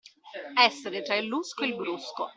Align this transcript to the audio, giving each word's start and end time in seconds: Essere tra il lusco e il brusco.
Essere 0.57 1.03
tra 1.03 1.13
il 1.13 1.27
lusco 1.27 1.61
e 1.61 1.67
il 1.67 1.75
brusco. 1.75 2.27